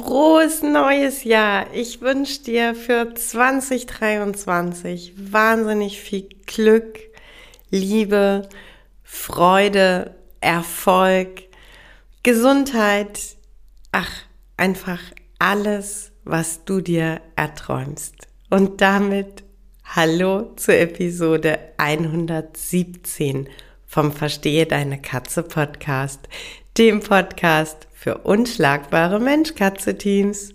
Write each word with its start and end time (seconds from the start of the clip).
Frohes 0.00 0.62
neues 0.62 1.24
Jahr. 1.24 1.66
Ich 1.74 2.00
wünsche 2.00 2.40
dir 2.42 2.74
für 2.74 3.14
2023 3.14 5.12
wahnsinnig 5.30 6.00
viel 6.00 6.26
Glück, 6.46 6.98
Liebe, 7.68 8.48
Freude, 9.02 10.14
Erfolg, 10.40 11.42
Gesundheit. 12.22 13.36
Ach, 13.92 14.10
einfach 14.56 15.00
alles, 15.38 16.12
was 16.24 16.64
du 16.64 16.80
dir 16.80 17.20
erträumst. 17.36 18.26
Und 18.48 18.80
damit 18.80 19.44
hallo 19.84 20.54
zur 20.56 20.76
Episode 20.76 21.58
117 21.76 23.50
vom 23.84 24.12
Verstehe 24.12 24.64
deine 24.64 24.98
Katze 25.02 25.42
Podcast, 25.42 26.26
dem 26.78 27.00
Podcast 27.00 27.89
für 28.00 28.16
unschlagbare 28.16 29.20
Mensch-Katze-Teams. 29.20 30.54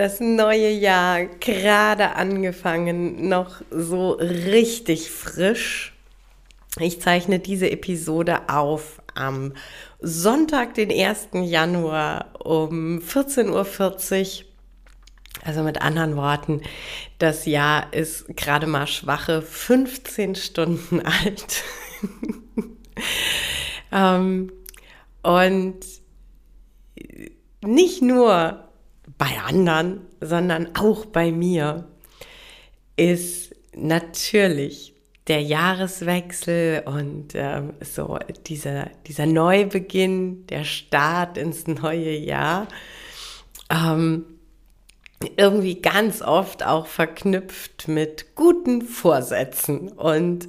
Das 0.00 0.18
neue 0.18 0.70
Jahr 0.70 1.26
gerade 1.26 2.16
angefangen, 2.16 3.28
noch 3.28 3.60
so 3.70 4.12
richtig 4.12 5.10
frisch. 5.10 5.92
Ich 6.78 7.02
zeichne 7.02 7.38
diese 7.38 7.70
Episode 7.70 8.48
auf 8.48 9.02
am 9.14 9.52
Sonntag, 10.00 10.72
den 10.72 10.90
1. 10.90 11.28
Januar 11.34 12.30
um 12.42 13.00
14.40 13.00 13.50
Uhr. 13.50 14.46
Also 15.44 15.62
mit 15.62 15.82
anderen 15.82 16.16
Worten, 16.16 16.62
das 17.18 17.44
Jahr 17.44 17.92
ist 17.92 18.24
gerade 18.38 18.66
mal 18.66 18.86
schwache 18.86 19.42
15 19.42 20.34
Stunden 20.34 21.00
alt. 21.04 21.62
ähm, 23.92 24.50
und 25.22 25.80
nicht 27.62 28.00
nur 28.00 28.69
bei 29.20 29.38
anderen, 29.46 30.00
sondern 30.22 30.74
auch 30.76 31.04
bei 31.04 31.30
mir, 31.30 31.84
ist 32.96 33.54
natürlich 33.76 34.94
der 35.26 35.42
Jahreswechsel 35.42 36.84
und 36.86 37.34
ähm, 37.34 37.74
so 37.82 38.18
dieser, 38.46 38.86
dieser 39.06 39.26
Neubeginn, 39.26 40.46
der 40.46 40.64
Start 40.64 41.36
ins 41.36 41.66
neue 41.66 42.16
Jahr, 42.16 42.66
ähm, 43.68 44.24
irgendwie 45.36 45.82
ganz 45.82 46.22
oft 46.22 46.64
auch 46.64 46.86
verknüpft 46.86 47.88
mit 47.88 48.34
guten 48.36 48.80
Vorsätzen 48.80 49.88
und 49.92 50.48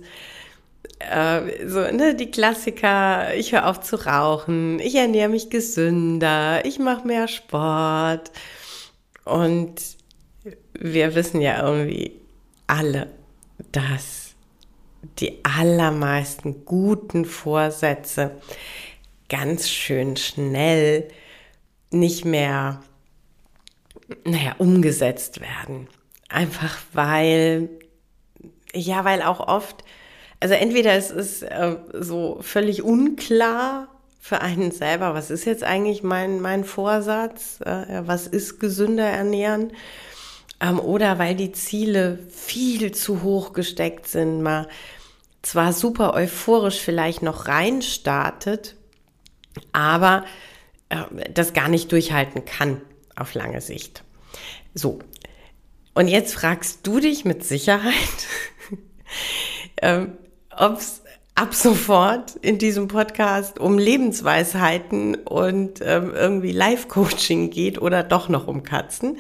äh, 1.00 1.68
so, 1.68 1.81
ne, 1.91 2.16
die 2.16 2.31
Klassiker, 2.31 3.35
ich 3.35 3.51
höre 3.51 3.68
auf 3.68 3.81
zu 3.81 3.97
rauchen, 3.97 4.79
ich 4.79 4.95
ernähre 4.95 5.28
mich 5.28 5.50
gesünder, 5.50 6.66
ich 6.66 6.79
mache 6.79 7.06
mehr 7.06 7.28
Sport. 7.28 8.31
Und 9.25 9.75
wir 10.73 11.15
wissen 11.15 11.41
ja 11.41 11.65
irgendwie 11.65 12.19
alle, 12.67 13.09
dass 13.71 14.35
die 15.19 15.43
allermeisten 15.43 16.65
guten 16.65 17.25
Vorsätze 17.25 18.39
ganz 19.29 19.69
schön 19.69 20.17
schnell 20.17 21.07
nicht 21.91 22.25
mehr, 22.25 22.81
naja, 24.25 24.55
umgesetzt 24.57 25.41
werden. 25.41 25.88
Einfach 26.29 26.77
weil, 26.93 27.69
ja, 28.73 29.03
weil 29.05 29.21
auch 29.21 29.39
oft 29.39 29.83
also 30.41 30.55
entweder 30.55 30.93
es 30.93 31.11
ist 31.11 31.43
äh, 31.43 31.77
so 31.93 32.39
völlig 32.41 32.81
unklar 32.81 33.88
für 34.21 34.39
einen 34.39 34.71
selber, 34.71 35.15
was 35.15 35.31
ist 35.31 35.45
jetzt 35.45 35.63
eigentlich 35.63 36.03
mein, 36.03 36.39
mein 36.39 36.63
Vorsatz, 36.63 37.59
äh, 37.61 38.03
was 38.05 38.27
ist 38.27 38.59
gesünder 38.59 39.07
ernähren, 39.07 39.73
ähm, 40.61 40.79
oder 40.79 41.17
weil 41.17 41.35
die 41.35 41.51
Ziele 41.51 42.19
viel 42.29 42.91
zu 42.91 43.23
hoch 43.23 43.51
gesteckt 43.51 44.07
sind, 44.07 44.43
mal 44.43 44.67
zwar 45.41 45.73
super 45.73 46.13
euphorisch 46.13 46.79
vielleicht 46.79 47.23
noch 47.23 47.47
reinstartet, 47.47 48.75
aber 49.73 50.23
äh, 50.89 50.97
das 51.33 51.53
gar 51.53 51.67
nicht 51.67 51.91
durchhalten 51.91 52.45
kann 52.45 52.79
auf 53.15 53.33
lange 53.33 53.59
Sicht. 53.59 54.03
So. 54.75 54.99
Und 55.95 56.07
jetzt 56.07 56.35
fragst 56.35 56.85
du 56.85 56.99
dich 56.99 57.25
mit 57.25 57.43
Sicherheit, 57.43 57.93
ähm, 59.81 60.15
ob 60.55 60.77
es 60.77 61.01
ab 61.36 61.53
sofort 61.56 62.36
in 62.36 62.58
diesem 62.58 62.88
Podcast 62.88 63.59
um 63.59 63.78
Lebensweisheiten 63.78 65.16
und 65.16 65.80
ähm, 65.81 66.14
irgendwie 66.14 66.52
Life-Coaching 66.52 67.50
geht 67.50 67.81
oder 67.81 68.03
doch 68.03 68.30
noch 68.30 68.47
um 68.47 68.64
Katzen. 68.64 69.18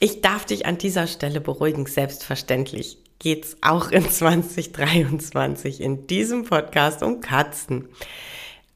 Ich 0.00 0.20
darf 0.20 0.44
dich 0.44 0.66
an 0.66 0.78
dieser 0.78 1.06
Stelle 1.06 1.40
beruhigen, 1.40 1.86
selbstverständlich 1.86 2.98
geht's 3.18 3.56
auch 3.60 3.90
in 3.90 4.10
2023 4.10 5.80
in 5.80 6.06
diesem 6.06 6.44
Podcast 6.44 7.02
um 7.02 7.20
Katzen. 7.20 7.88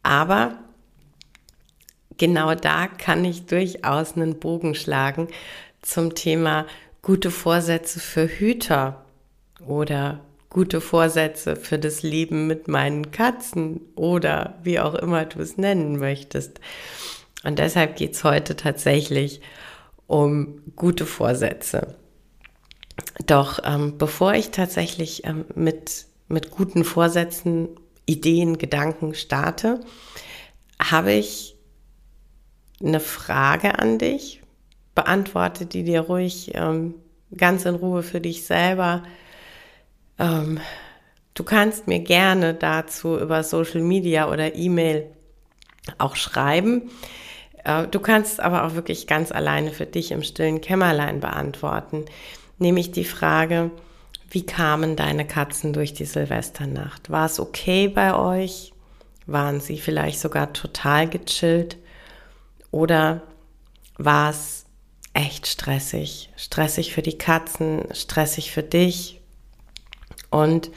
Aber 0.03 0.59
genau 2.19 2.55
da 2.55 2.87
kann 2.87 3.25
ich 3.25 3.47
durchaus 3.47 4.15
einen 4.15 4.39
Bogen 4.39 4.75
schlagen 4.75 5.29
zum 5.83 6.15
Thema 6.15 6.67
gute 7.03 7.31
Vorsätze 7.31 8.01
für 8.01 8.27
Hüter 8.29 9.05
oder 9.67 10.21
gute 10.55 10.81
Vorsätze 10.81 11.57
für 11.57 11.81
das 11.81 12.05
Leben 12.05 12.47
mit 12.47 12.69
meinen 12.69 13.11
Katzen 13.11 13.81
oder 13.97 14.55
wie 14.63 14.79
auch 14.79 14.95
immer 14.95 15.25
du 15.25 15.41
es 15.41 15.59
nennen 15.59 15.99
möchtest. 15.99 16.61
Und 17.43 17.59
deshalb 17.59 17.97
geht 17.97 18.15
es 18.15 18.23
heute 18.23 18.55
tatsächlich 18.55 19.41
um 20.07 20.63
gute 20.77 21.07
Vorsätze. 21.07 21.97
Doch 23.27 23.59
ähm, 23.65 23.99
bevor 23.99 24.35
ich 24.35 24.51
tatsächlich 24.53 25.27
ähm, 25.27 25.45
mit, 25.57 26.07
mit 26.29 26.53
guten 26.53 26.85
Vorsätzen, 26.85 27.69
Ideen, 28.07 28.57
Gedanken 28.57 29.15
starte, 29.15 29.81
habe 30.79 31.13
ich 31.15 31.57
eine 32.81 33.01
Frage 33.01 33.81
an 33.81 33.99
dich. 33.99 34.41
Beantworte 34.95 35.67
die 35.67 35.83
dir 35.83 36.03
ruhig 36.03 36.53
ähm, 36.55 36.95
ganz 37.37 37.65
in 37.65 37.75
Ruhe 37.75 38.05
für 38.05 38.21
dich 38.21 38.47
selber 38.47 39.03
ähm, 40.19 40.61
du 41.34 41.44
kannst 41.44 41.87
mir 41.87 42.00
gerne 42.00 42.55
dazu 42.55 43.19
über 43.19 43.43
Social 43.43 43.81
Media 43.81 44.31
oder 44.31 44.55
E-Mail 44.55 45.06
auch 45.99 46.16
schreiben. 46.16 46.90
Äh, 47.64 47.88
du 47.88 48.00
kannst 48.00 48.40
aber 48.40 48.64
auch 48.64 48.75
wirklich 48.75 49.06
ganz 49.06 49.32
alleine 49.32 49.70
für 49.70 49.87
dich 49.87 50.12
im 50.12 50.22
stillen 50.22 50.61
Kämmerlein 50.61 51.20
beantworten. 51.20 52.05
Nämlich 52.58 52.93
die 52.93 53.05
Frage, 53.05 53.70
wie 54.31 54.46
kamen 54.46 54.96
deine 54.96 55.26
Katzen 55.26 55.72
durch 55.72 55.94
die 55.94 56.05
Silvesternacht? 56.05 57.11
War 57.11 57.26
es 57.26 57.40
okay 57.40 57.88
bei 57.88 58.14
euch? 58.14 58.72
Waren 59.26 59.61
sie 59.61 59.78
vielleicht 59.78 60.20
sogar 60.20 60.52
total 60.52 61.08
gechillt? 61.08 61.78
Oder 62.70 63.22
war 63.96 64.31
es 64.31 64.66
echt 65.12 65.46
stressig? 65.46 66.31
Stressig 66.37 66.93
für 66.93 67.02
die 67.02 67.16
Katzen, 67.16 67.84
stressig 67.93 68.50
für 68.50 68.62
dich, 68.62 69.20
und 70.35 70.73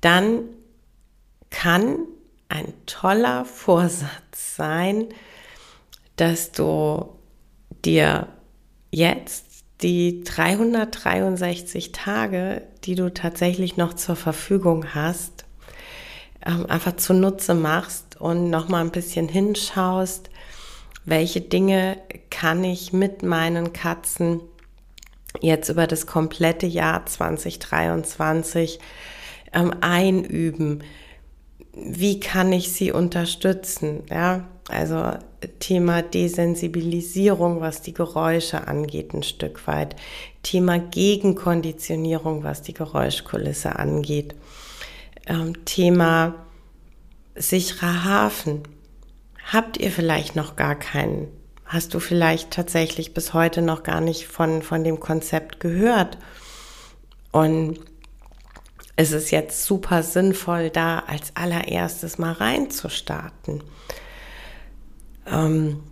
dann 0.00 0.40
kann 1.50 1.98
ein 2.48 2.72
toller 2.86 3.44
Vorsatz 3.44 4.56
sein, 4.56 5.06
dass 6.16 6.50
du 6.50 7.16
dir 7.84 8.26
jetzt 8.90 9.44
die 9.82 10.24
363 10.24 11.92
Tage, 11.92 12.62
die 12.82 12.96
du 12.96 13.14
tatsächlich 13.14 13.76
noch 13.76 13.94
zur 13.94 14.16
Verfügung 14.16 14.92
hast, 14.92 15.44
ähm, 16.44 16.66
einfach 16.66 16.96
zunutze 16.96 17.54
machst 17.54 18.20
und 18.20 18.50
nochmal 18.50 18.84
ein 18.84 18.90
bisschen 18.90 19.28
hinschaust, 19.28 20.30
welche 21.04 21.40
Dinge 21.40 21.96
kann 22.28 22.64
ich 22.64 22.92
mit 22.92 23.22
meinen 23.22 23.72
Katzen 23.72 24.40
jetzt 25.40 25.68
über 25.68 25.86
das 25.86 26.06
komplette 26.06 26.66
Jahr 26.66 27.06
2023 27.06 28.78
ähm, 29.52 29.72
einüben. 29.80 30.82
Wie 31.72 32.20
kann 32.20 32.52
ich 32.52 32.72
sie 32.72 32.92
unterstützen? 32.92 34.02
Ja, 34.10 34.48
also 34.68 35.12
Thema 35.58 36.02
Desensibilisierung, 36.02 37.60
was 37.60 37.82
die 37.82 37.94
Geräusche 37.94 38.66
angeht, 38.66 39.14
ein 39.14 39.22
Stück 39.22 39.66
weit. 39.66 39.96
Thema 40.42 40.78
Gegenkonditionierung, 40.78 42.44
was 42.44 42.62
die 42.62 42.74
Geräuschkulisse 42.74 43.78
angeht. 43.78 44.34
Ähm, 45.26 45.64
Thema 45.64 46.34
sicherer 47.34 48.04
Hafen. 48.04 48.62
Habt 49.52 49.78
ihr 49.78 49.90
vielleicht 49.90 50.36
noch 50.36 50.56
gar 50.56 50.74
keinen? 50.74 51.28
Hast 51.70 51.94
du 51.94 52.00
vielleicht 52.00 52.50
tatsächlich 52.50 53.14
bis 53.14 53.32
heute 53.32 53.62
noch 53.62 53.84
gar 53.84 54.00
nicht 54.00 54.26
von, 54.26 54.60
von 54.60 54.82
dem 54.82 54.98
Konzept 54.98 55.60
gehört? 55.60 56.18
Und 57.30 57.78
es 58.96 59.12
ist 59.12 59.30
jetzt 59.30 59.64
super 59.64 60.02
sinnvoll, 60.02 60.70
da 60.70 60.98
als 60.98 61.36
allererstes 61.36 62.18
mal 62.18 62.32
reinzustarten. 62.32 63.62
Ähm, 65.28 65.84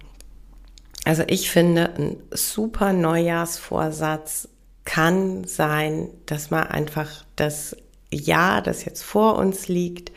also 1.05 1.23
ich 1.29 1.49
finde, 1.49 1.95
ein 1.95 2.17
super 2.33 2.93
Neujahrsvorsatz 2.93 4.49
kann 4.85 5.45
sein, 5.45 6.09
dass 6.27 6.51
man 6.51 6.67
einfach 6.67 7.25
das 7.37 7.77
Jahr, 8.11 8.63
das 8.63 8.85
jetzt 8.85 9.05
vor 9.05 9.37
uns 9.37 9.69
liegt, 9.69 10.11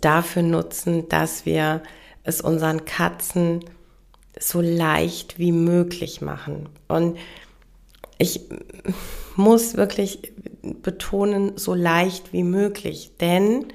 dafür 0.00 0.42
nutzen, 0.42 1.08
dass 1.08 1.46
wir 1.46 1.82
es 2.22 2.40
unseren 2.40 2.84
Katzen 2.84 3.64
so 4.38 4.60
leicht 4.60 5.38
wie 5.38 5.52
möglich 5.52 6.20
machen. 6.20 6.68
Und 6.88 7.16
ich 8.18 8.42
muss 9.36 9.76
wirklich 9.76 10.32
betonen, 10.82 11.56
so 11.56 11.72
leicht 11.74 12.32
wie 12.32 12.44
möglich, 12.44 13.12
denn 13.20 13.66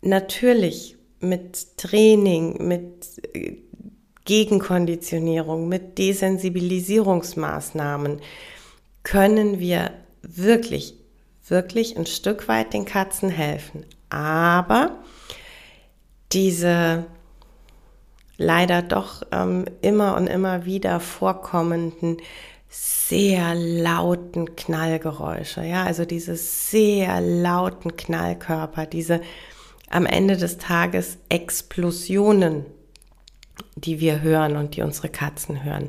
natürlich 0.00 0.96
mit 1.20 1.76
Training, 1.76 2.66
mit 2.66 3.04
äh, 3.34 3.58
Gegenkonditionierung, 4.24 5.68
mit 5.68 5.98
Desensibilisierungsmaßnahmen 5.98 8.20
können 9.02 9.58
wir 9.58 9.90
wirklich, 10.22 10.94
wirklich 11.46 11.96
ein 11.96 12.06
Stück 12.06 12.46
weit 12.46 12.72
den 12.74 12.84
Katzen 12.84 13.30
helfen. 13.30 13.84
Aber 14.10 14.98
diese 16.32 17.06
leider 18.38 18.80
doch 18.82 19.22
ähm, 19.32 19.66
immer 19.82 20.16
und 20.16 20.28
immer 20.28 20.64
wieder 20.64 21.00
vorkommenden 21.00 22.16
sehr 22.70 23.54
lauten 23.54 24.54
Knallgeräusche, 24.54 25.64
ja, 25.64 25.84
also 25.84 26.04
diese 26.04 26.36
sehr 26.36 27.20
lauten 27.20 27.96
Knallkörper, 27.96 28.86
diese 28.86 29.20
am 29.90 30.06
Ende 30.06 30.36
des 30.36 30.58
Tages 30.58 31.18
Explosionen, 31.30 32.66
die 33.76 34.00
wir 34.00 34.20
hören 34.20 34.56
und 34.56 34.76
die 34.76 34.82
unsere 34.82 35.08
Katzen 35.08 35.64
hören. 35.64 35.88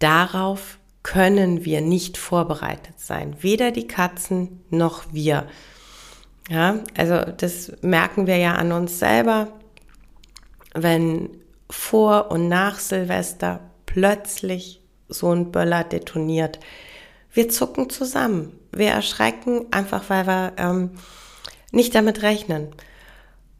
Darauf 0.00 0.78
können 1.04 1.64
wir 1.64 1.80
nicht 1.80 2.18
vorbereitet 2.18 2.98
sein, 2.98 3.36
weder 3.40 3.70
die 3.70 3.86
Katzen 3.86 4.60
noch 4.70 5.04
wir. 5.12 5.46
Ja, 6.50 6.80
also 6.96 7.20
das 7.36 7.72
merken 7.82 8.26
wir 8.26 8.36
ja 8.36 8.56
an 8.56 8.72
uns 8.72 8.98
selber, 8.98 9.48
wenn 10.74 11.30
vor 11.72 12.30
und 12.30 12.48
nach 12.48 12.78
Silvester 12.78 13.60
plötzlich 13.86 14.82
so 15.08 15.30
ein 15.30 15.52
Böller 15.52 15.84
detoniert. 15.84 16.60
Wir 17.32 17.48
zucken 17.48 17.90
zusammen. 17.90 18.52
Wir 18.72 18.90
erschrecken 18.90 19.66
einfach, 19.70 20.08
weil 20.08 20.26
wir 20.26 20.52
ähm, 20.58 20.90
nicht 21.70 21.94
damit 21.94 22.22
rechnen. 22.22 22.68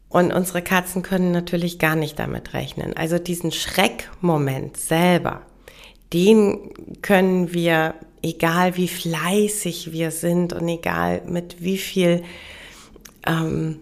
Und 0.09 0.31
unsere 0.31 0.61
Katzen 0.61 1.01
können 1.01 1.31
natürlich 1.31 1.79
gar 1.79 1.95
nicht 1.95 2.19
damit 2.19 2.53
rechnen. 2.53 2.95
Also 2.95 3.17
diesen 3.17 3.51
Schreckmoment 3.51 4.77
selber, 4.77 5.41
den 6.13 6.71
können 7.01 7.51
wir, 7.51 7.95
egal 8.21 8.77
wie 8.77 8.87
fleißig 8.87 9.91
wir 9.91 10.11
sind 10.11 10.53
und 10.53 10.67
egal 10.67 11.23
mit 11.25 11.63
wie 11.63 11.79
viel, 11.79 12.23
ähm, 13.25 13.79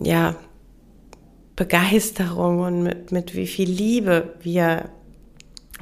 ja, 0.00 0.34
Begeisterung 1.56 2.60
und 2.60 2.82
mit, 2.82 3.12
mit 3.12 3.34
wie 3.34 3.46
viel 3.46 3.70
Liebe 3.70 4.34
wir 4.42 4.90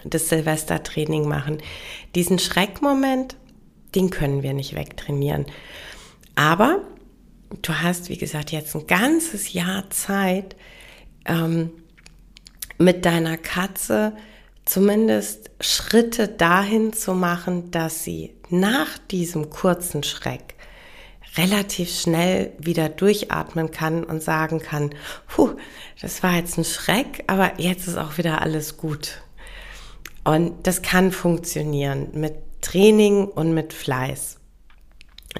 das 0.04 0.28
Silvestertraining 0.28 1.28
machen. 1.28 1.58
Diesen 2.14 2.38
Schreckmoment, 2.38 3.36
den 3.94 4.10
können 4.10 4.42
wir 4.42 4.52
nicht 4.52 4.74
wegtrainieren. 4.74 5.46
Aber 6.34 6.80
du 7.62 7.74
hast, 7.74 8.08
wie 8.08 8.16
gesagt, 8.18 8.52
jetzt 8.52 8.74
ein 8.74 8.86
ganzes 8.86 9.52
Jahr 9.52 9.88
Zeit, 9.90 10.56
ähm, 11.26 11.70
mit 12.78 13.04
deiner 13.04 13.36
Katze 13.36 14.14
zumindest 14.64 15.50
Schritte 15.60 16.28
dahin 16.28 16.92
zu 16.92 17.14
machen, 17.14 17.70
dass 17.70 18.04
sie 18.04 18.34
nach 18.48 18.98
diesem 18.98 19.50
kurzen 19.50 20.02
Schreck 20.02 20.54
relativ 21.36 21.90
schnell 21.90 22.52
wieder 22.58 22.88
durchatmen 22.88 23.70
kann 23.70 24.04
und 24.04 24.22
sagen 24.22 24.60
kann, 24.60 24.90
puh, 25.28 25.56
das 26.00 26.22
war 26.22 26.34
jetzt 26.34 26.58
ein 26.58 26.64
Schreck, 26.64 27.24
aber 27.26 27.58
jetzt 27.58 27.88
ist 27.88 27.96
auch 27.96 28.18
wieder 28.18 28.42
alles 28.42 28.76
gut. 28.76 29.22
Und 30.24 30.66
das 30.66 30.82
kann 30.82 31.10
funktionieren 31.10 32.08
mit 32.12 32.34
Training 32.60 33.26
und 33.26 33.54
mit 33.54 33.72
Fleiß. 33.72 34.38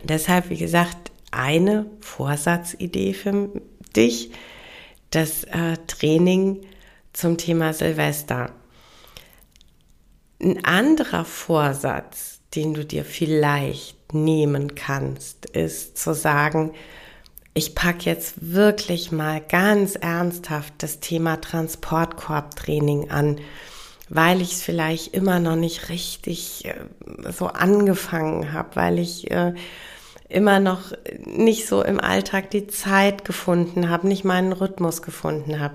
Deshalb, 0.02 0.50
wie 0.50 0.56
gesagt, 0.56 1.12
eine 1.30 1.86
Vorsatzidee 2.00 3.14
für 3.14 3.50
dich, 3.94 4.32
das 5.10 5.44
äh, 5.44 5.76
Training 5.86 6.62
zum 7.12 7.36
Thema 7.36 7.74
Silvester. 7.74 8.52
Ein 10.40 10.64
anderer 10.64 11.24
Vorsatz, 11.24 12.40
den 12.54 12.74
du 12.74 12.84
dir 12.84 13.04
vielleicht 13.04 13.96
nehmen 14.14 14.74
kannst, 14.74 15.46
ist 15.46 15.98
zu 15.98 16.14
sagen, 16.14 16.72
ich 17.54 17.74
packe 17.74 18.08
jetzt 18.08 18.54
wirklich 18.54 19.12
mal 19.12 19.40
ganz 19.40 19.94
ernsthaft 19.94 20.74
das 20.78 21.00
Thema 21.00 21.40
Transportkorbtraining 21.40 23.10
an, 23.10 23.40
weil 24.08 24.40
ich 24.40 24.52
es 24.52 24.62
vielleicht 24.62 25.14
immer 25.14 25.38
noch 25.38 25.56
nicht 25.56 25.88
richtig 25.88 26.64
äh, 26.64 26.74
so 27.30 27.46
angefangen 27.46 28.52
habe, 28.52 28.76
weil 28.76 28.98
ich 28.98 29.30
äh, 29.30 29.54
immer 30.28 30.60
noch 30.60 30.92
nicht 31.24 31.68
so 31.68 31.82
im 31.82 32.00
Alltag 32.00 32.50
die 32.50 32.66
Zeit 32.66 33.24
gefunden 33.24 33.90
habe, 33.90 34.08
nicht 34.08 34.24
meinen 34.24 34.52
Rhythmus 34.52 35.02
gefunden 35.02 35.60
habe, 35.60 35.74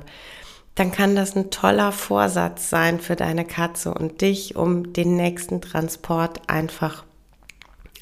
dann 0.73 0.91
kann 0.91 1.15
das 1.15 1.35
ein 1.35 1.49
toller 1.49 1.91
Vorsatz 1.91 2.69
sein 2.69 2.99
für 2.99 3.15
deine 3.15 3.45
Katze 3.45 3.93
und 3.93 4.21
dich, 4.21 4.55
um 4.55 4.93
den 4.93 5.15
nächsten 5.15 5.61
Transport 5.61 6.41
einfach 6.47 7.03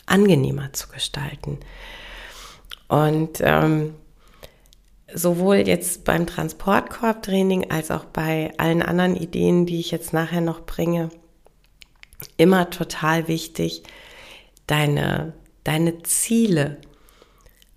angenehmer 0.06 0.74
zu 0.74 0.88
gestalten. 0.90 1.60
Und 2.88 3.40
ähm, 3.42 3.96
sowohl 5.14 5.58
jetzt 5.58 6.04
beim 6.04 6.28
Transportkorbtraining 6.28 7.72
als 7.72 7.92
auch 7.92 8.06
bei 8.06 8.54
allen 8.58 8.82
anderen 8.82 9.16
Ideen, 9.16 9.66
die 9.66 9.80
ich 9.80 9.92
jetzt 9.92 10.14
nachher 10.14 10.42
noch 10.42 10.62
bringe, 10.62 11.10
immer 12.38 12.70
total 12.70 13.28
wichtig, 13.28 13.84
deine 14.68 15.34
deine 15.66 16.04
Ziele 16.04 16.78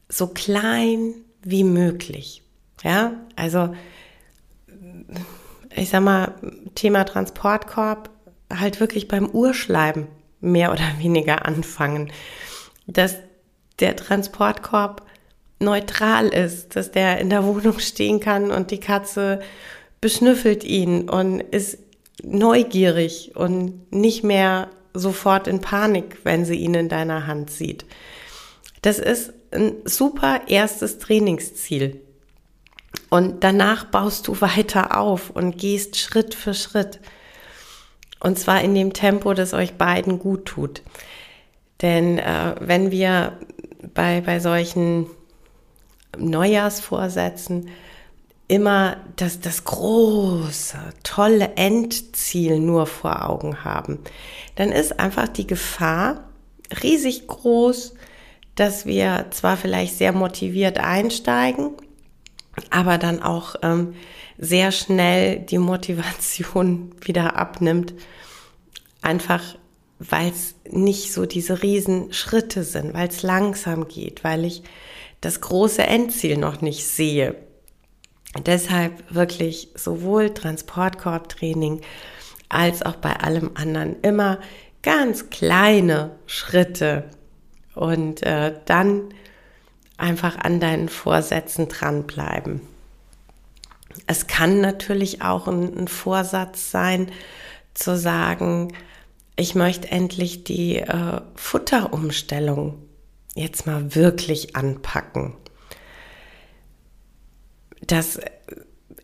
so 0.09 0.29
klein 0.29 1.15
wie 1.43 1.65
möglich. 1.65 2.43
Ja, 2.85 3.15
also 3.35 3.75
ich 5.75 5.89
sag 5.89 6.03
mal, 6.03 6.35
Thema 6.75 7.05
Transportkorb 7.05 8.11
halt 8.53 8.79
wirklich 8.79 9.09
beim 9.09 9.29
Urschleiben 9.29 10.07
mehr 10.41 10.73
oder 10.73 10.85
weniger 10.99 11.47
anfangen. 11.47 12.13
Dass 12.87 13.17
der 13.81 13.97
Transportkorb 13.97 15.03
neutral 15.61 16.29
ist, 16.29 16.77
dass 16.77 16.91
der 16.91 17.19
in 17.19 17.31
der 17.31 17.45
Wohnung 17.45 17.79
stehen 17.79 18.21
kann 18.21 18.51
und 18.51 18.71
die 18.71 18.81
Katze 18.81 19.41
beschnüffelt 20.01 20.65
ihn 20.65 21.09
und 21.09 21.41
ist 21.41 21.79
neugierig 22.23 23.33
und 23.35 23.93
nicht 23.93 24.25
mehr 24.25 24.69
sofort 24.95 25.47
in 25.49 25.61
Panik, 25.61 26.19
wenn 26.25 26.45
sie 26.45 26.57
ihn 26.57 26.75
in 26.75 26.89
deiner 26.89 27.27
Hand 27.27 27.51
sieht. 27.51 27.85
Das 28.83 28.99
ist 28.99 29.33
ein 29.51 29.75
super 29.85 30.43
erstes 30.49 30.99
Trainingsziel. 30.99 32.01
Und 33.11 33.45
danach 33.45 33.85
baust 33.85 34.29
du 34.29 34.41
weiter 34.41 34.99
auf 34.99 35.31
und 35.31 35.59
gehst 35.59 35.97
Schritt 35.97 36.35
für 36.35 36.55
Schritt. 36.55 37.01
Und 38.21 38.39
zwar 38.39 38.63
in 38.63 38.75
dem 38.75 38.93
Tempo, 38.93 39.35
das 39.35 39.55
euch 39.55 39.75
beiden 39.75 40.19
gut 40.19 40.47
tut. 40.47 40.83
Denn 41.83 42.19
äh, 42.19 42.55
wenn 42.61 42.91
wir 42.91 43.39
bei, 43.95 44.21
bei 44.21 44.41
solchen 44.41 45.07
Neujahrsvorsätzen 46.17 47.69
immer 48.49 48.97
das, 49.17 49.41
das 49.41 49.65
große, 49.65 50.79
tolle 51.03 51.55
Endziel 51.57 52.59
nur 52.59 52.87
vor 52.87 53.29
Augen 53.29 53.63
haben, 53.65 53.99
dann 54.57 54.73
ist 54.73 54.99
einfach 54.99 55.29
die 55.29 55.47
Gefahr 55.47 56.25
riesig 56.83 57.27
groß, 57.27 57.95
dass 58.55 58.87
wir 58.87 59.27
zwar 59.31 59.57
vielleicht 59.57 59.97
sehr 59.97 60.13
motiviert 60.13 60.79
einsteigen, 60.79 61.73
aber 62.71 62.99
dann 62.99 63.23
auch 63.23 63.55
ähm, 63.63 63.95
sehr 64.39 64.73
schnell 64.73 65.41
die 65.41 65.59
Motivation 65.59 66.95
wieder 67.01 67.37
abnimmt, 67.37 67.95
einfach 69.03 69.43
weil 69.99 70.31
es 70.31 70.55
nicht 70.71 71.13
so 71.13 71.27
diese 71.27 71.63
riesen 71.63 72.13
Schritte 72.13 72.63
sind, 72.63 72.95
weil 72.95 73.09
es 73.09 73.23
langsam 73.23 73.89
geht, 73.89 74.23
weil 74.23 74.45
ich 74.45 74.63
das 75.21 75.41
große 75.41 75.83
Endziel 75.83 76.37
noch 76.37 76.61
nicht 76.61 76.87
sehe. 76.87 77.35
Deshalb 78.47 79.13
wirklich 79.13 79.71
sowohl 79.75 80.33
Transportkorbtraining 80.33 81.81
als 82.49 82.83
auch 82.83 82.97
bei 82.97 83.17
allem 83.17 83.51
anderen 83.55 83.97
immer 84.03 84.39
ganz 84.83 85.31
kleine 85.31 86.13
Schritte 86.27 87.11
und 87.75 88.23
äh, 88.23 88.55
dann 88.67 89.13
einfach 89.97 90.37
an 90.39 90.61
deinen 90.61 90.89
Vorsätzen 90.89 91.69
dranbleiben. 91.69 92.61
Es 94.07 94.27
kann 94.27 94.61
natürlich 94.61 95.23
auch 95.23 95.49
ein, 95.49 95.77
ein 95.77 95.89
Vorsatz 95.89 96.71
sein, 96.71 97.11
zu 97.75 97.97
sagen, 97.97 98.73
ich 99.37 99.55
möchte 99.55 99.91
endlich 99.91 100.45
die 100.45 100.79
äh, 100.79 101.21
Futterumstellung 101.37 102.83
jetzt 103.35 103.67
mal 103.67 103.95
wirklich 103.95 104.57
anpacken. 104.57 105.35
Das 107.87 108.19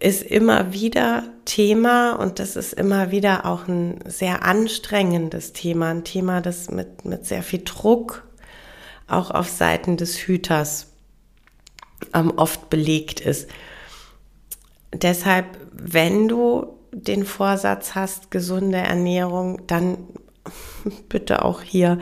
ist 0.00 0.22
immer 0.22 0.72
wieder 0.72 1.22
Thema 1.44 2.14
und 2.14 2.40
das 2.40 2.56
ist 2.56 2.72
immer 2.72 3.10
wieder 3.10 3.46
auch 3.46 3.68
ein 3.68 4.00
sehr 4.06 4.44
anstrengendes 4.44 5.52
Thema, 5.52 5.90
ein 5.90 6.04
Thema, 6.04 6.40
das 6.40 6.70
mit, 6.70 7.04
mit 7.04 7.26
sehr 7.26 7.42
viel 7.42 7.62
Druck 7.64 8.26
auch 9.06 9.30
auf 9.30 9.48
Seiten 9.48 9.96
des 9.96 10.16
Hüters 10.18 10.88
ähm, 12.12 12.32
oft 12.36 12.70
belegt 12.70 13.20
ist. 13.20 13.48
Deshalb, 14.94 15.46
wenn 15.72 16.28
du 16.28 16.78
den 16.92 17.24
Vorsatz 17.24 17.94
hast, 17.94 18.30
gesunde 18.30 18.78
Ernährung, 18.78 19.66
dann 19.66 19.98
bitte 21.08 21.44
auch 21.44 21.62
hier, 21.62 21.98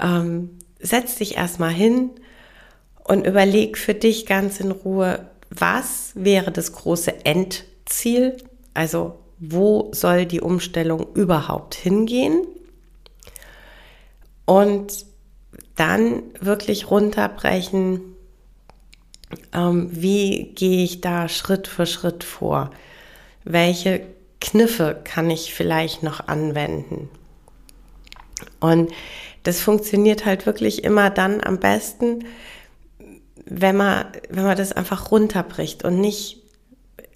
ähm, 0.00 0.58
setz 0.80 1.16
dich 1.16 1.36
erstmal 1.36 1.72
hin 1.72 2.10
und 3.04 3.26
überleg 3.26 3.78
für 3.78 3.94
dich 3.94 4.26
ganz 4.26 4.60
in 4.60 4.70
Ruhe, 4.70 5.30
was 5.50 6.12
wäre 6.14 6.50
das 6.50 6.72
große 6.72 7.24
Endziel? 7.24 8.36
Also 8.74 9.18
wo 9.38 9.90
soll 9.92 10.26
die 10.26 10.40
Umstellung 10.40 11.06
überhaupt 11.14 11.74
hingehen? 11.74 12.46
Und 14.44 15.06
dann 15.74 16.22
wirklich 16.40 16.90
runterbrechen, 16.90 18.15
ähm, 19.52 19.88
wie 19.90 20.52
gehe 20.54 20.84
ich 20.84 21.00
da 21.00 21.28
Schritt 21.28 21.66
für 21.66 21.86
Schritt 21.86 22.24
vor? 22.24 22.70
Welche 23.44 24.02
Kniffe 24.40 25.00
kann 25.04 25.30
ich 25.30 25.54
vielleicht 25.54 26.02
noch 26.02 26.28
anwenden? 26.28 27.08
Und 28.60 28.92
das 29.42 29.60
funktioniert 29.60 30.24
halt 30.24 30.46
wirklich 30.46 30.84
immer 30.84 31.10
dann 31.10 31.42
am 31.42 31.58
besten, 31.58 32.24
wenn 33.44 33.76
man, 33.76 34.06
wenn 34.28 34.44
man 34.44 34.56
das 34.56 34.72
einfach 34.72 35.10
runterbricht 35.10 35.84
und 35.84 36.00
nicht 36.00 36.42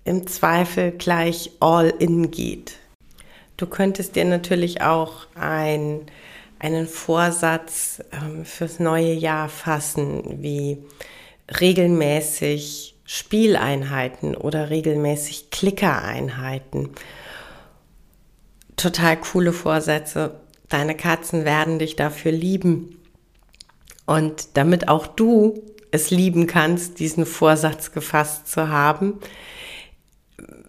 im 0.05 0.27
Zweifel 0.27 0.93
gleich 0.93 1.51
all 1.61 1.93
in 1.99 2.31
geht. 2.31 2.77
Du 3.57 3.67
könntest 3.67 4.17
dir 4.17 4.25
natürlich 4.25 4.81
auch 4.81 5.27
ein, 5.35 6.07
einen 6.59 6.87
Vorsatz 6.87 8.03
ähm, 8.13 8.45
fürs 8.45 8.79
neue 8.79 9.13
Jahr 9.13 9.49
fassen, 9.49 10.43
wie 10.43 10.79
regelmäßig 11.59 12.97
Spieleinheiten 13.05 14.37
oder 14.37 14.71
regelmäßig 14.71 15.51
Klickereinheiten. 15.51 16.91
Total 18.77 19.17
coole 19.19 19.53
Vorsätze. 19.53 20.41
Deine 20.69 20.97
Katzen 20.97 21.45
werden 21.45 21.79
dich 21.79 21.97
dafür 21.97 22.33
lieben. 22.33 22.97
Und 24.07 24.57
damit 24.57 24.89
auch 24.89 25.07
du 25.07 25.63
es 25.91 26.11
lieben 26.11 26.47
kannst, 26.47 27.01
diesen 27.01 27.27
Vorsatz 27.27 27.93
gefasst 27.93 28.49
zu 28.49 28.69
haben, 28.69 29.19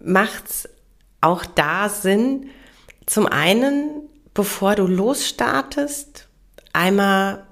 macht 0.02 0.48
es 0.48 0.68
auch 1.20 1.44
da 1.44 1.88
Sinn, 1.88 2.50
zum 3.06 3.26
einen, 3.26 4.08
bevor 4.34 4.74
du 4.74 4.86
losstartest, 4.86 6.28
einmal 6.72 7.46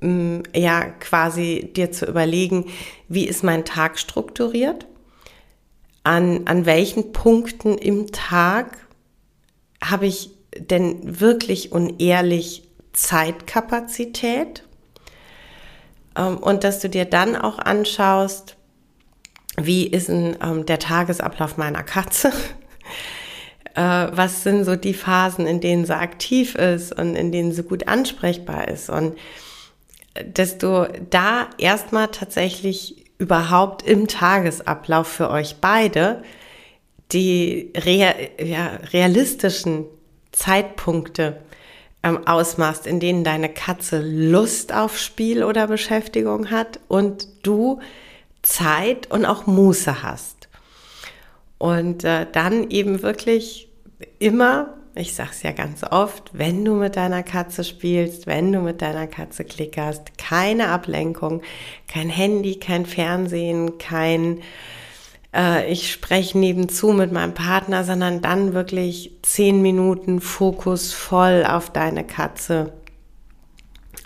ja 0.00 0.84
quasi 1.00 1.70
dir 1.74 1.90
zu 1.90 2.06
überlegen, 2.06 2.66
wie 3.08 3.26
ist 3.26 3.42
mein 3.42 3.64
Tag 3.64 3.98
strukturiert? 3.98 4.86
An, 6.04 6.46
an 6.46 6.66
welchen 6.66 7.12
Punkten 7.12 7.76
im 7.76 8.12
Tag 8.12 8.86
habe 9.82 10.06
ich 10.06 10.30
denn 10.56 11.20
wirklich 11.20 11.72
und 11.72 12.00
ehrlich 12.00 12.68
Zeitkapazität? 12.92 14.64
Ähm, 16.16 16.38
und 16.38 16.64
dass 16.64 16.80
du 16.80 16.88
dir 16.88 17.04
dann 17.04 17.36
auch 17.36 17.58
anschaust, 17.58 18.56
wie 19.56 19.86
ist 19.86 20.08
denn 20.08 20.36
ähm, 20.40 20.66
der 20.66 20.78
Tagesablauf 20.78 21.56
meiner 21.56 21.82
Katze? 21.82 22.32
äh, 23.74 23.80
was 24.12 24.44
sind 24.44 24.64
so 24.64 24.76
die 24.76 24.94
Phasen, 24.94 25.46
in 25.46 25.60
denen 25.60 25.84
sie 25.84 25.96
aktiv 25.96 26.54
ist 26.54 26.96
und 26.96 27.16
in 27.16 27.32
denen 27.32 27.52
sie 27.52 27.64
gut 27.64 27.88
ansprechbar 27.88 28.68
ist? 28.68 28.88
Und 28.88 29.16
dass 30.32 30.58
du 30.58 30.88
da 31.10 31.48
erstmal 31.58 32.08
tatsächlich 32.08 33.04
überhaupt 33.18 33.82
im 33.82 34.06
Tagesablauf 34.06 35.08
für 35.08 35.30
euch 35.30 35.56
beide 35.60 36.22
die 37.12 37.72
rea 37.74 38.14
ja, 38.40 38.78
realistischen 38.92 39.86
Zeitpunkte 40.32 41.38
ähm, 42.02 42.26
ausmachst, 42.26 42.86
in 42.86 43.00
denen 43.00 43.24
deine 43.24 43.48
Katze 43.48 44.00
Lust 44.00 44.72
auf 44.72 44.98
Spiel 44.98 45.42
oder 45.42 45.66
Beschäftigung 45.66 46.50
hat 46.50 46.80
und 46.88 47.28
du 47.42 47.80
Zeit 48.42 49.10
und 49.10 49.24
auch 49.24 49.46
Muße 49.46 50.02
hast. 50.02 50.48
Und 51.58 52.04
äh, 52.04 52.26
dann 52.30 52.70
eben 52.70 53.02
wirklich 53.02 53.68
immer, 54.20 54.77
ich 54.98 55.14
sag's 55.14 55.42
ja 55.42 55.52
ganz 55.52 55.84
oft, 55.84 56.30
wenn 56.32 56.64
du 56.64 56.74
mit 56.74 56.96
deiner 56.96 57.22
Katze 57.22 57.64
spielst, 57.64 58.26
wenn 58.26 58.52
du 58.52 58.60
mit 58.60 58.82
deiner 58.82 59.06
Katze 59.06 59.44
klickerst, 59.44 60.18
keine 60.18 60.68
Ablenkung, 60.68 61.42
kein 61.86 62.08
Handy, 62.08 62.56
kein 62.56 62.84
Fernsehen, 62.84 63.78
kein 63.78 64.42
äh, 65.34 65.70
ich 65.70 65.92
spreche 65.92 66.38
nebenzu 66.38 66.92
mit 66.92 67.12
meinem 67.12 67.34
Partner, 67.34 67.84
sondern 67.84 68.20
dann 68.20 68.54
wirklich 68.54 69.12
zehn 69.22 69.62
Minuten 69.62 70.20
Fokus 70.20 70.92
voll 70.92 71.44
auf 71.48 71.70
deine 71.70 72.04
Katze 72.04 72.72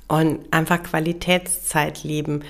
und 0.09 0.41
einfach 0.53 0.83
Qualitätszeit 0.83 2.05
leben. 2.05 2.43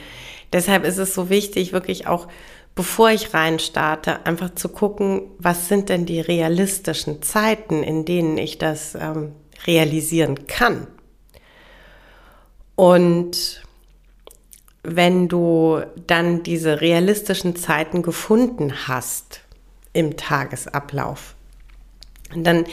Deshalb 0.53 0.85
ist 0.85 0.99
es 0.99 1.15
so 1.15 1.31
wichtig, 1.31 1.73
wirklich 1.73 2.07
auch, 2.07 2.29
bevor 2.75 3.11
ich 3.11 3.35
rein 3.35 3.59
starte, 3.59 4.27
einfach 4.27 4.55
zu 4.55 4.69
gucken, 4.69 5.23
was 5.39 5.69
sind 5.69 5.89
denn 5.89 6.07
die 6.07 6.21
realistischen 6.21 7.23
Zeiten, 7.23 7.83
in 7.83 8.05
denen 8.05 8.39
ich 8.39 8.59
das 8.59 8.95
ähm, 8.95 9.33
realisieren 9.67 10.47
kann. 10.47 10.87
Und 12.75 13.63
wenn 14.83 15.29
du 15.29 15.83
dann 16.07 16.43
diese 16.43 16.81
realistischen 16.81 17.55
Zeiten 17.57 18.03
gefunden 18.03 18.89
hast 18.89 19.43
im 19.93 20.17
Tagesablauf, 20.17 21.35
dann 22.35 22.65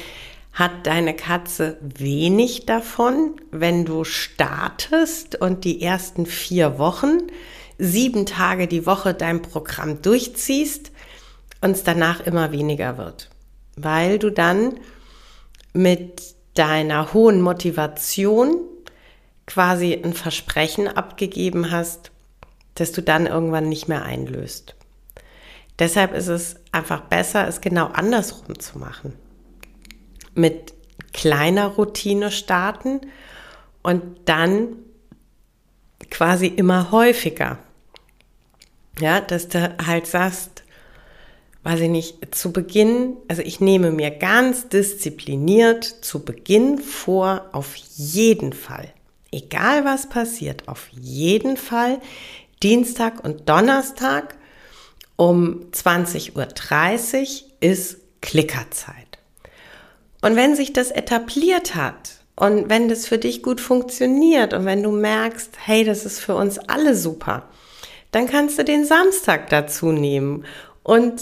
hat 0.53 0.87
deine 0.87 1.15
Katze 1.15 1.77
wenig 1.81 2.65
davon, 2.65 3.39
wenn 3.51 3.85
du 3.85 4.03
startest 4.03 5.39
und 5.39 5.63
die 5.63 5.81
ersten 5.81 6.25
vier 6.25 6.79
Wochen, 6.79 7.19
sieben 7.79 8.25
Tage 8.25 8.67
die 8.67 8.85
Woche 8.85 9.13
dein 9.13 9.41
Programm 9.41 10.01
durchziehst 10.01 10.91
und 11.61 11.71
es 11.71 11.83
danach 11.83 12.19
immer 12.19 12.51
weniger 12.51 12.97
wird, 12.97 13.29
weil 13.77 14.19
du 14.19 14.29
dann 14.29 14.79
mit 15.73 16.35
deiner 16.53 17.13
hohen 17.13 17.41
Motivation 17.41 18.57
quasi 19.45 19.93
ein 19.93 20.13
Versprechen 20.13 20.87
abgegeben 20.87 21.71
hast, 21.71 22.11
dass 22.75 22.91
du 22.91 23.01
dann 23.01 23.25
irgendwann 23.25 23.69
nicht 23.69 23.87
mehr 23.87 24.03
einlöst. 24.03 24.75
Deshalb 25.79 26.13
ist 26.13 26.27
es 26.27 26.57
einfach 26.73 27.01
besser, 27.01 27.47
es 27.47 27.61
genau 27.61 27.87
andersrum 27.87 28.59
zu 28.59 28.77
machen. 28.77 29.13
Mit 30.35 30.73
kleiner 31.13 31.67
Routine 31.67 32.31
starten 32.31 32.99
und 33.81 34.03
dann 34.25 34.75
quasi 36.11 36.47
immer 36.47 36.91
häufiger. 36.91 37.57
Ja, 38.99 39.21
dass 39.21 39.47
du 39.47 39.75
halt 39.85 40.07
sagst, 40.07 40.63
weiß 41.63 41.81
ich 41.81 41.89
nicht, 41.89 42.35
zu 42.35 42.51
Beginn, 42.51 43.17
also 43.27 43.41
ich 43.41 43.59
nehme 43.59 43.91
mir 43.91 44.11
ganz 44.11 44.69
diszipliniert 44.69 45.83
zu 45.83 46.23
Beginn 46.23 46.79
vor, 46.79 47.45
auf 47.51 47.75
jeden 47.75 48.53
Fall, 48.53 48.91
egal 49.31 49.85
was 49.85 50.09
passiert, 50.09 50.67
auf 50.67 50.89
jeden 50.91 51.57
Fall 51.57 51.99
Dienstag 52.63 53.23
und 53.23 53.47
Donnerstag 53.47 54.35
um 55.15 55.65
20.30 55.71 56.35
Uhr 56.35 57.47
ist 57.59 57.97
Klickerzeit. 58.21 59.19
Und 60.21 60.35
wenn 60.35 60.55
sich 60.55 60.73
das 60.73 60.91
etabliert 60.91 61.75
hat 61.75 62.19
und 62.35 62.69
wenn 62.69 62.89
das 62.89 63.05
für 63.05 63.17
dich 63.17 63.43
gut 63.43 63.61
funktioniert 63.61 64.53
und 64.53 64.65
wenn 64.65 64.83
du 64.83 64.91
merkst, 64.91 65.51
hey, 65.65 65.83
das 65.83 66.05
ist 66.05 66.19
für 66.19 66.35
uns 66.35 66.57
alle 66.57 66.95
super, 66.95 67.43
dann 68.11 68.27
kannst 68.27 68.57
du 68.57 68.63
den 68.63 68.85
Samstag 68.85 69.49
dazu 69.49 69.91
nehmen 69.91 70.45
und 70.83 71.21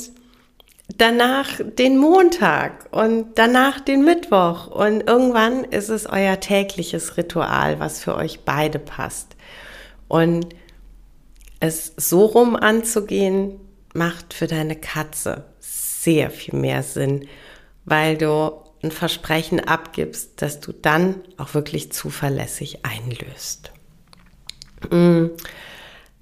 danach 0.96 1.60
den 1.62 1.98
Montag 1.98 2.88
und 2.92 3.36
danach 3.36 3.80
den 3.80 4.06
Mittwoch 4.06 4.68
und 4.68 5.02
irgendwann 5.02 5.66
ist 5.66 5.90
es 5.90 6.06
euer 6.06 6.40
tägliches 6.40 7.18
Ritual, 7.18 7.80
was 7.80 8.02
für 8.02 8.16
euch 8.16 8.42
beide 8.46 8.80
passt. 8.80 9.36
Und 10.08 10.56
es 11.60 11.94
so 11.98 12.26
rum 12.26 12.56
anzugehen, 12.56 13.60
macht 13.94 14.34
für 14.34 14.48
deine 14.48 14.76
Katze 14.76 15.46
sehr 15.60 16.30
viel 16.30 16.58
mehr 16.58 16.84
Sinn, 16.84 17.28
weil 17.84 18.18
du 18.18 18.52
ein 18.84 18.92
Versprechen 18.92 19.60
abgibst, 19.60 20.42
dass 20.42 20.60
du 20.60 20.72
dann 20.72 21.16
auch 21.38 21.54
wirklich 21.54 21.92
zuverlässig 21.92 22.86
einlöst. 22.86 23.72
Mm. 24.92 25.28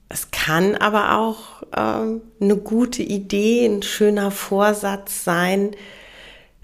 Es 0.09 0.31
kann 0.31 0.75
aber 0.75 1.17
auch 1.17 1.63
ähm, 1.75 2.21
eine 2.39 2.57
gute 2.57 3.01
Idee, 3.01 3.65
ein 3.65 3.81
schöner 3.81 4.31
Vorsatz 4.31 5.23
sein, 5.23 5.71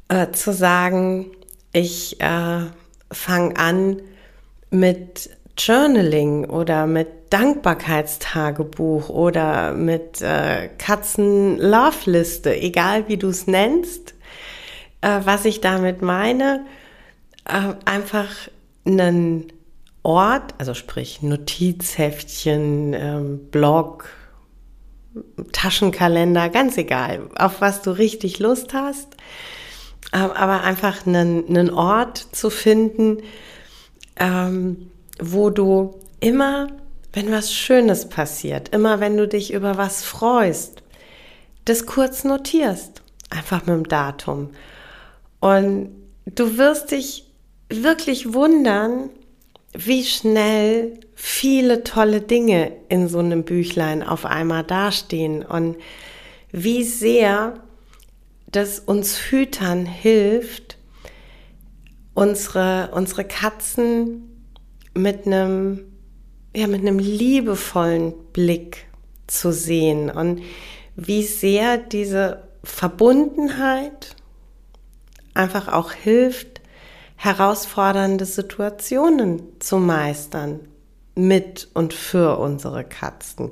äh, 0.09 0.31
zu 0.31 0.53
sagen, 0.53 1.31
ich 1.73 2.19
äh, 2.21 2.65
fange 3.11 3.57
an 3.57 4.01
mit 4.69 5.29
Journaling 5.57 6.45
oder 6.45 6.87
mit 6.87 7.07
Dankbarkeitstagebuch 7.31 9.09
oder 9.09 9.73
mit 9.73 10.21
äh, 10.21 10.69
Katzen-Love-Liste, 10.77 12.55
egal 12.55 13.07
wie 13.07 13.17
du 13.17 13.29
es 13.29 13.47
nennst. 13.47 14.13
Äh, 15.01 15.21
was 15.23 15.45
ich 15.45 15.61
damit 15.61 16.01
meine, 16.01 16.65
äh, 17.45 17.73
einfach 17.85 18.29
einen 18.85 19.51
Ort, 20.03 20.55
also 20.57 20.73
sprich 20.73 21.21
Notizheftchen, 21.21 22.93
ähm, 22.93 23.39
Blog, 23.51 24.09
Taschenkalender, 25.51 26.49
ganz 26.49 26.77
egal, 26.77 27.29
auf 27.35 27.61
was 27.61 27.81
du 27.81 27.91
richtig 27.91 28.39
Lust 28.39 28.73
hast, 28.73 29.15
ähm, 30.13 30.31
aber 30.31 30.63
einfach 30.63 31.05
einen, 31.05 31.47
einen 31.47 31.69
Ort 31.69 32.17
zu 32.17 32.49
finden, 32.49 33.17
ähm, 34.17 34.89
wo 35.19 35.49
du 35.49 35.99
immer, 36.19 36.67
wenn 37.13 37.31
was 37.31 37.53
Schönes 37.53 38.09
passiert, 38.09 38.69
immer 38.69 38.99
wenn 38.99 39.17
du 39.17 39.27
dich 39.27 39.53
über 39.53 39.77
was 39.77 40.03
freust, 40.03 40.81
das 41.65 41.85
kurz 41.85 42.23
notierst, 42.23 43.03
einfach 43.29 43.65
mit 43.65 43.75
dem 43.75 43.87
Datum. 43.87 44.49
Und 45.39 45.89
du 46.25 46.57
wirst 46.57 46.91
dich 46.91 47.27
wirklich 47.69 48.33
wundern, 48.33 49.09
wie 49.73 50.03
schnell 50.03 50.99
viele 51.15 51.83
tolle 51.83 52.21
Dinge 52.21 52.73
in 52.89 53.07
so 53.07 53.19
einem 53.19 53.43
Büchlein 53.43 54.03
auf 54.03 54.25
einmal 54.25 54.63
dastehen 54.63 55.43
und 55.43 55.77
wie 56.51 56.83
sehr 56.83 57.53
das 58.51 58.79
uns 58.79 59.17
Hütern 59.29 59.85
hilft, 59.85 60.77
unsere, 62.13 62.91
unsere 62.93 63.23
Katzen 63.23 64.45
mit 64.93 65.25
einem, 65.25 65.85
ja, 66.53 66.67
mit 66.67 66.81
einem 66.81 66.99
liebevollen 66.99 68.13
Blick 68.33 68.87
zu 69.27 69.53
sehen 69.53 70.09
und 70.09 70.41
wie 70.97 71.23
sehr 71.23 71.77
diese 71.77 72.43
Verbundenheit 72.63 74.15
einfach 75.33 75.69
auch 75.69 75.93
hilft, 75.93 76.50
herausfordernde 77.21 78.25
Situationen 78.25 79.43
zu 79.59 79.77
meistern 79.77 80.59
mit 81.13 81.69
und 81.75 81.93
für 81.93 82.39
unsere 82.39 82.83
Katzen. 82.83 83.51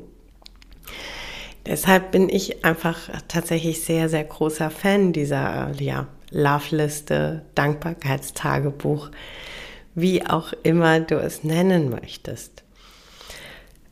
Deshalb 1.67 2.11
bin 2.11 2.29
ich 2.29 2.65
einfach 2.65 2.97
tatsächlich 3.27 3.83
sehr, 3.83 4.09
sehr 4.09 4.23
großer 4.23 4.71
Fan 4.71 5.13
dieser 5.13 5.71
ja, 5.79 6.07
Love-Liste, 6.31 7.43
Dankbarkeitstagebuch, 7.53 9.11
wie 9.93 10.25
auch 10.25 10.51
immer 10.63 10.99
du 10.99 11.19
es 11.19 11.43
nennen 11.43 11.91
möchtest. 11.91 12.63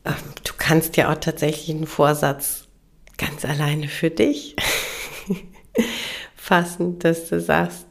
Ähm, 0.04 0.14
du 0.42 0.54
kannst 0.58 0.96
ja 0.96 1.12
auch 1.12 1.18
tatsächlich 1.20 1.70
einen 1.70 1.86
Vorsatz 1.86 2.66
ganz 3.16 3.44
alleine 3.44 3.86
für 3.86 4.10
dich 4.10 4.56
fassen, 6.34 6.98
dass 6.98 7.28
du 7.28 7.40
sagst, 7.40 7.87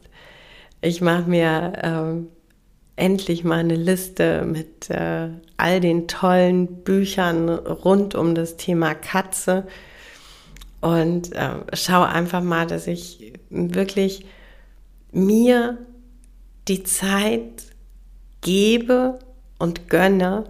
ich 0.80 1.00
mache 1.00 1.28
mir 1.28 1.72
ähm, 1.82 2.28
endlich 2.96 3.44
mal 3.44 3.58
eine 3.58 3.76
Liste 3.76 4.42
mit 4.42 4.90
äh, 4.90 5.28
all 5.56 5.80
den 5.80 6.08
tollen 6.08 6.82
Büchern 6.82 7.48
rund 7.48 8.14
um 8.14 8.34
das 8.34 8.56
Thema 8.56 8.94
Katze 8.94 9.66
und 10.80 11.32
äh, 11.32 11.50
schau 11.72 12.02
einfach 12.02 12.42
mal, 12.42 12.66
dass 12.66 12.86
ich 12.86 13.32
wirklich 13.50 14.26
mir 15.10 15.78
die 16.68 16.84
Zeit 16.84 17.64
gebe 18.40 19.18
und 19.58 19.88
gönne 19.88 20.44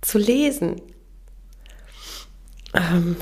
zu 0.00 0.18
lesen. 0.18 0.80
Ähm, 2.74 3.16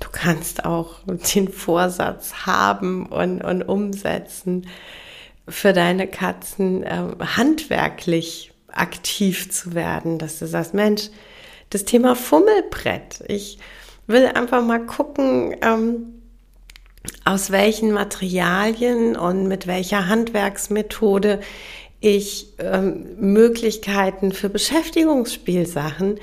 du 0.00 0.08
kannst 0.10 0.64
auch 0.64 1.00
den 1.34 1.48
Vorsatz 1.48 2.46
haben 2.46 3.06
und, 3.06 3.42
und 3.42 3.62
umsetzen, 3.62 4.66
für 5.48 5.72
deine 5.72 6.06
Katzen 6.06 6.82
äh, 6.82 7.04
handwerklich 7.36 8.52
aktiv 8.68 9.50
zu 9.50 9.74
werden, 9.74 10.18
dass 10.18 10.38
du 10.38 10.46
sagst, 10.46 10.74
Mensch, 10.74 11.10
das 11.70 11.84
Thema 11.84 12.14
Fummelbrett. 12.14 13.24
Ich 13.28 13.58
will 14.06 14.26
einfach 14.26 14.62
mal 14.62 14.84
gucken, 14.84 15.56
ähm, 15.62 16.22
aus 17.24 17.50
welchen 17.50 17.92
Materialien 17.92 19.16
und 19.16 19.48
mit 19.48 19.66
welcher 19.66 20.08
Handwerksmethode 20.08 21.40
ich 22.00 22.54
ähm, 22.58 23.16
Möglichkeiten 23.18 24.32
für 24.32 24.48
Beschäftigungsspielsachen 24.48 26.18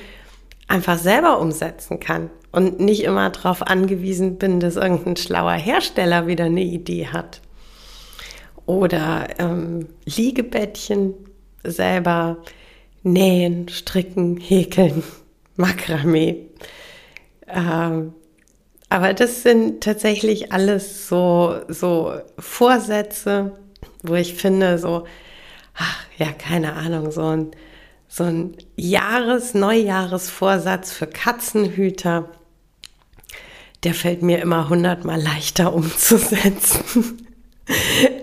einfach 0.67 0.97
selber 0.97 1.39
umsetzen 1.39 1.99
kann 1.99 2.29
und 2.51 2.79
nicht 2.79 3.03
immer 3.03 3.29
darauf 3.29 3.61
angewiesen 3.61 4.37
bin, 4.37 4.59
dass 4.59 4.77
irgendein 4.77 5.17
schlauer 5.17 5.53
Hersteller 5.53 6.27
wieder 6.27 6.45
eine 6.45 6.63
Idee 6.63 7.07
hat 7.07 7.41
oder 8.65 9.27
ähm, 9.39 9.87
Liegebettchen 10.05 11.13
selber 11.63 12.37
nähen, 13.03 13.69
stricken, 13.69 14.37
häkeln, 14.37 15.03
Makramee. 15.55 16.47
Ähm, 17.47 18.13
aber 18.89 19.13
das 19.13 19.43
sind 19.43 19.83
tatsächlich 19.83 20.51
alles 20.51 21.07
so, 21.07 21.59
so 21.67 22.13
Vorsätze, 22.39 23.57
wo 24.03 24.15
ich 24.15 24.35
finde, 24.35 24.77
so, 24.77 25.05
ach, 25.73 26.05
ja, 26.17 26.31
keine 26.31 26.73
Ahnung, 26.73 27.11
so 27.11 27.23
ein, 27.23 27.51
so 28.07 28.23
ein 28.23 28.55
Jahres-, 28.75 29.53
Neujahresvorsatz 29.53 30.91
für 30.91 31.07
Katzenhüter, 31.07 32.29
der 33.83 33.93
fällt 33.93 34.21
mir 34.21 34.39
immer 34.39 34.69
hundertmal 34.69 35.21
leichter 35.21 35.73
umzusetzen. 35.75 37.24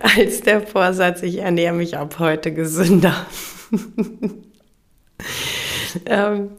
Als 0.00 0.40
der 0.42 0.60
Vorsatz, 0.60 1.22
ich 1.22 1.38
ernähre 1.38 1.74
mich 1.74 1.96
ab 1.96 2.18
heute 2.18 2.52
gesünder. 2.52 3.26
ähm, 6.06 6.50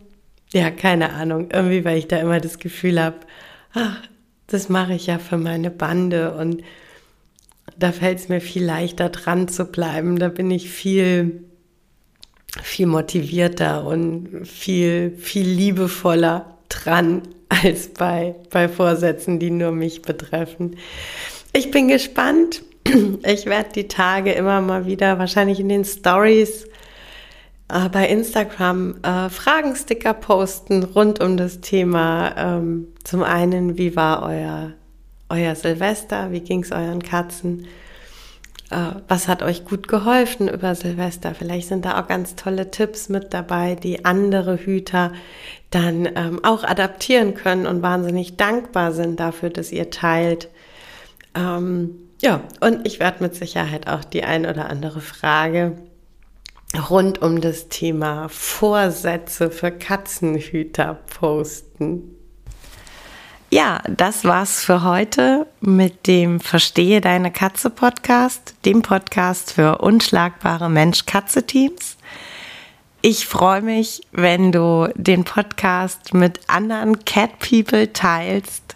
ja, 0.52 0.72
keine 0.72 1.14
Ahnung. 1.14 1.50
Irgendwie, 1.52 1.86
weil 1.86 1.98
ich 1.98 2.08
da 2.08 2.18
immer 2.18 2.40
das 2.40 2.60
Gefühl 2.60 3.02
habe, 3.02 3.18
ach, 3.74 4.02
das 4.48 4.70
mache 4.70 4.94
ich 4.94 5.08
ja 5.08 5.18
für 5.18 5.38
meine 5.38 5.72
Bande 5.72 6.36
und 6.36 6.64
da 7.78 7.92
fällt 7.92 8.20
es 8.20 8.30
mir 8.30 8.42
viel 8.42 8.64
leichter 8.64 9.10
dran 9.10 9.48
zu 9.48 9.66
bleiben. 9.66 10.20
Da 10.20 10.28
bin 10.28 10.52
ich 10.52 10.70
viel, 10.70 11.44
viel 12.62 12.86
motivierter 12.86 13.86
und 13.86 14.46
viel, 14.46 15.16
viel 15.18 15.48
liebevoller 15.48 16.58
dran 16.70 17.24
als 17.50 17.90
bei, 17.90 18.36
bei 18.52 18.68
Vorsätzen, 18.68 19.40
die 19.40 19.50
nur 19.50 19.72
mich 19.72 20.02
betreffen. 20.02 20.78
Ich 21.54 21.72
bin 21.72 21.88
gespannt, 21.88 22.64
Ich 23.26 23.46
werde 23.46 23.70
die 23.74 23.88
Tage 23.88 24.34
immer 24.34 24.62
mal 24.62 24.86
wieder, 24.86 25.18
wahrscheinlich 25.18 25.60
in 25.60 25.70
den 25.70 25.86
Stories 25.86 26.68
äh, 27.70 27.90
bei 27.90 28.08
Instagram, 28.08 28.96
äh, 29.04 29.30
Fragensticker 29.30 30.14
posten 30.14 30.84
rund 30.84 31.24
um 31.24 31.38
das 31.38 31.62
Thema. 31.62 32.34
Ähm, 32.38 32.88
zum 33.04 33.24
einen, 33.24 33.78
wie 33.78 33.96
war 33.96 34.24
euer, 34.24 34.74
euer 35.30 35.56
Silvester? 35.56 36.32
Wie 36.32 36.42
ging 36.42 36.64
es 36.64 36.72
euren 36.72 37.02
Katzen? 37.02 37.68
Äh, 38.70 38.96
was 39.08 39.28
hat 39.28 39.44
euch 39.44 39.66
gut 39.66 39.88
geholfen 39.88 40.48
über 40.48 40.76
Silvester? 40.76 41.34
Vielleicht 41.36 41.68
sind 41.68 41.86
da 41.86 42.02
auch 42.02 42.08
ganz 42.08 42.36
tolle 42.36 42.72
Tipps 42.72 43.10
mit 43.10 43.34
dabei, 43.34 43.76
die 43.76 44.06
andere 44.06 44.58
Hüter 44.58 45.14
dann 45.70 46.08
ähm, 46.16 46.44
auch 46.44 46.64
adaptieren 46.64 47.34
können 47.34 47.66
und 47.66 47.82
wahnsinnig 47.82 48.38
dankbar 48.38 48.92
sind 48.92 49.20
dafür, 49.20 49.50
dass 49.50 49.72
ihr 49.72 49.90
teilt. 49.90 50.50
Ähm, 51.36 51.96
ja, 52.24 52.42
und 52.62 52.88
ich 52.88 53.00
werde 53.00 53.22
mit 53.22 53.36
Sicherheit 53.36 53.88
auch 53.88 54.04
die 54.04 54.24
ein 54.24 54.46
oder 54.46 54.70
andere 54.70 55.02
Frage 55.02 55.78
rund 56.90 57.22
um 57.22 57.42
das 57.42 57.70
Thema 57.70 58.30
Vorsätze 58.30 59.52
für 59.52 59.72
Katzenhüter 59.72 61.00
posten. 61.20 62.16
Ja, 63.52 63.82
das 63.88 64.24
war's 64.24 64.64
für 64.64 64.84
heute 64.84 65.46
mit 65.60 66.08
dem 66.08 66.40
Verstehe 66.40 67.02
deine 67.02 67.30
Katze 67.30 67.70
Podcast, 67.70 68.56
dem 68.66 68.82
Podcast 68.82 69.52
für 69.54 69.78
unschlagbare 69.80 70.70
Mensch-Katze-Teams. 70.70 71.98
Ich 73.04 73.28
freue 73.28 73.62
mich, 73.62 74.02
wenn 74.12 74.52
du 74.52 74.92
den 74.96 75.26
Podcast 75.26 76.14
mit 76.14 76.40
anderen 76.48 77.06
Cat 77.06 77.38
People 77.40 77.92
teilst, 77.94 78.76